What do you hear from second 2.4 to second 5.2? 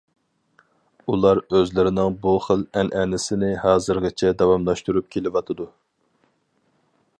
خىل ئەنئەنىسىنى ھازىرغىچە داۋاملاشتۇرۇپ